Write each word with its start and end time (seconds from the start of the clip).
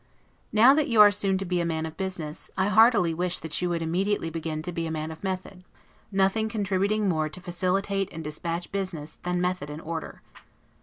Now 0.51 0.73
that 0.73 0.87
you 0.87 0.99
are 0.99 1.11
to 1.11 1.45
be 1.45 1.55
soon 1.57 1.61
a 1.61 1.63
man 1.63 1.85
of 1.85 1.95
business, 1.95 2.49
I 2.57 2.69
heartily 2.69 3.13
wish 3.13 3.37
that 3.37 3.61
you 3.61 3.69
would 3.69 3.83
immediately 3.83 4.31
begin 4.31 4.63
to 4.63 4.71
be 4.71 4.87
a 4.87 4.91
man 4.91 5.11
of 5.11 5.23
method; 5.23 5.63
nothing 6.11 6.49
contributing 6.49 7.07
more 7.07 7.29
to 7.29 7.39
facilitate 7.39 8.11
and 8.11 8.23
dispatch 8.23 8.71
business, 8.71 9.19
than 9.21 9.39
method 9.39 9.69
and 9.69 9.79
order. 9.83 10.23